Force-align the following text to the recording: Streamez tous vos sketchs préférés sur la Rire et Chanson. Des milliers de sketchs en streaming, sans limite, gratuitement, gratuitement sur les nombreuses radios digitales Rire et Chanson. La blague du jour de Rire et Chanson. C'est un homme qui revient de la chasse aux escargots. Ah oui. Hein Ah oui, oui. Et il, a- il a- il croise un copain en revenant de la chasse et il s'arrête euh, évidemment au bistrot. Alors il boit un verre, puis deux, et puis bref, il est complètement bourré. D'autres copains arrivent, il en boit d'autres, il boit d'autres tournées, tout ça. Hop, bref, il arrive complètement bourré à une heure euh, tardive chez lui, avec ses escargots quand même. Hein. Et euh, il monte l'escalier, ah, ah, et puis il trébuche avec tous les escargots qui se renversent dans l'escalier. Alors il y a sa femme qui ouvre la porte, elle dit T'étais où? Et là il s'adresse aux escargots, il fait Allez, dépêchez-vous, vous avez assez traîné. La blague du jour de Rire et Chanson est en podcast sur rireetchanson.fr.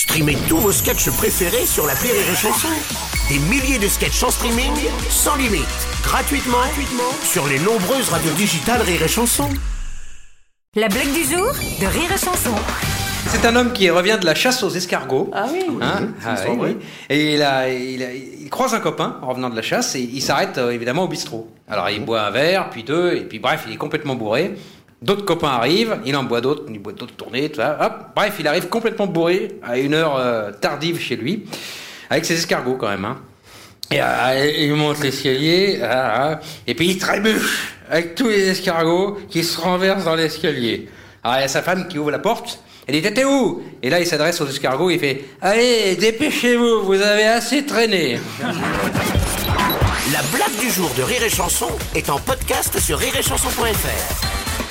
Streamez 0.00 0.36
tous 0.48 0.56
vos 0.56 0.72
sketchs 0.72 1.10
préférés 1.10 1.66
sur 1.66 1.86
la 1.86 1.92
Rire 1.92 2.14
et 2.14 2.34
Chanson. 2.34 2.68
Des 3.28 3.38
milliers 3.38 3.78
de 3.78 3.86
sketchs 3.86 4.22
en 4.22 4.30
streaming, 4.30 4.72
sans 5.10 5.36
limite, 5.36 5.66
gratuitement, 6.02 6.56
gratuitement 6.56 7.10
sur 7.22 7.46
les 7.46 7.58
nombreuses 7.58 8.08
radios 8.08 8.32
digitales 8.32 8.80
Rire 8.80 9.02
et 9.02 9.08
Chanson. 9.08 9.50
La 10.74 10.88
blague 10.88 11.12
du 11.12 11.24
jour 11.24 11.48
de 11.80 11.86
Rire 11.86 12.10
et 12.14 12.18
Chanson. 12.18 12.54
C'est 13.26 13.44
un 13.44 13.54
homme 13.56 13.72
qui 13.74 13.90
revient 13.90 14.16
de 14.18 14.24
la 14.24 14.34
chasse 14.34 14.62
aux 14.62 14.70
escargots. 14.70 15.30
Ah 15.34 15.46
oui. 15.52 15.64
Hein 15.82 16.08
Ah 16.24 16.34
oui, 16.48 16.56
oui. 16.58 16.76
Et 17.10 17.34
il, 17.34 17.42
a- 17.42 17.68
il 17.68 18.02
a- 18.02 18.14
il 18.14 18.48
croise 18.48 18.72
un 18.72 18.80
copain 18.80 19.18
en 19.22 19.28
revenant 19.28 19.50
de 19.50 19.54
la 19.56 19.62
chasse 19.62 19.94
et 19.96 20.00
il 20.00 20.22
s'arrête 20.22 20.56
euh, 20.58 20.70
évidemment 20.70 21.04
au 21.04 21.08
bistrot. 21.08 21.48
Alors 21.68 21.90
il 21.90 22.04
boit 22.04 22.22
un 22.22 22.30
verre, 22.30 22.70
puis 22.70 22.82
deux, 22.84 23.12
et 23.14 23.20
puis 23.20 23.38
bref, 23.38 23.64
il 23.68 23.74
est 23.74 23.76
complètement 23.76 24.14
bourré. 24.16 24.54
D'autres 25.02 25.24
copains 25.24 25.48
arrivent, 25.48 25.98
il 26.04 26.14
en 26.14 26.24
boit 26.24 26.42
d'autres, 26.42 26.64
il 26.68 26.78
boit 26.78 26.92
d'autres 26.92 27.14
tournées, 27.14 27.48
tout 27.48 27.56
ça. 27.56 27.78
Hop, 27.80 28.10
bref, 28.14 28.34
il 28.38 28.46
arrive 28.46 28.68
complètement 28.68 29.06
bourré 29.06 29.58
à 29.62 29.78
une 29.78 29.94
heure 29.94 30.16
euh, 30.16 30.50
tardive 30.52 31.00
chez 31.00 31.16
lui, 31.16 31.46
avec 32.10 32.26
ses 32.26 32.34
escargots 32.34 32.76
quand 32.76 32.88
même. 32.88 33.06
Hein. 33.06 33.18
Et 33.90 34.00
euh, 34.02 34.52
il 34.58 34.74
monte 34.74 35.02
l'escalier, 35.02 35.80
ah, 35.82 36.32
ah, 36.32 36.40
et 36.66 36.74
puis 36.74 36.88
il 36.90 36.98
trébuche 36.98 37.74
avec 37.90 38.14
tous 38.14 38.28
les 38.28 38.50
escargots 38.50 39.18
qui 39.30 39.42
se 39.42 39.58
renversent 39.58 40.04
dans 40.04 40.14
l'escalier. 40.14 40.88
Alors 41.24 41.38
il 41.38 41.40
y 41.40 41.44
a 41.44 41.48
sa 41.48 41.62
femme 41.62 41.88
qui 41.88 41.98
ouvre 41.98 42.10
la 42.10 42.18
porte, 42.18 42.62
elle 42.86 42.94
dit 42.94 43.02
T'étais 43.02 43.24
où? 43.24 43.62
Et 43.82 43.88
là 43.88 44.00
il 44.00 44.06
s'adresse 44.06 44.38
aux 44.42 44.48
escargots, 44.48 44.90
il 44.90 44.98
fait 44.98 45.24
Allez, 45.40 45.96
dépêchez-vous, 45.96 46.82
vous 46.84 47.00
avez 47.00 47.24
assez 47.24 47.64
traîné. 47.64 48.20
La 50.12 50.22
blague 50.30 50.60
du 50.60 50.70
jour 50.70 50.90
de 50.96 51.02
Rire 51.02 51.22
et 51.22 51.30
Chanson 51.30 51.70
est 51.94 52.10
en 52.10 52.18
podcast 52.18 52.78
sur 52.78 52.98
rireetchanson.fr. 52.98 54.69